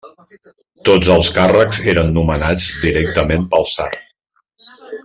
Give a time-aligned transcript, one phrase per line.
[0.89, 3.91] Tots els càrrecs eren nomenats directament pel tsar.